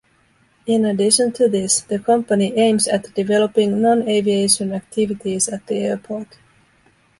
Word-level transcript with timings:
In 0.65 0.85
addition 0.85 1.31
to 1.33 1.47
this, 1.47 1.81
the 1.81 1.99
Company 1.99 2.57
aims 2.57 2.87
at 2.87 3.13
developing 3.13 3.79
non-aviation 3.83 4.73
activities 4.73 5.47
at 5.47 5.67
the 5.67 5.75
airport. 5.77 6.39